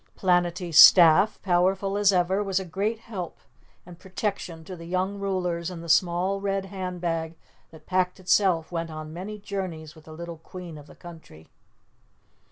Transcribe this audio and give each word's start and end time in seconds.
Planetty's 0.17 0.79
staff, 0.79 1.39
powerful 1.43 1.95
as 1.95 2.11
ever, 2.11 2.43
was 2.43 2.59
a 2.59 2.65
great 2.65 2.97
help 3.01 3.37
and 3.85 3.99
protection 3.99 4.63
to 4.63 4.75
the 4.75 4.87
young 4.87 5.19
rulers 5.19 5.69
and 5.69 5.83
the 5.83 5.89
small 5.89 6.41
red 6.41 6.65
hand 6.65 6.99
bag 6.99 7.35
that 7.69 7.85
packed 7.85 8.19
itself 8.19 8.71
went 8.71 8.89
on 8.89 9.13
many 9.13 9.37
journeys 9.37 9.93
with 9.93 10.05
the 10.05 10.13
little 10.13 10.37
Queen 10.37 10.75
of 10.79 10.87
the 10.87 10.95
country. 10.95 11.49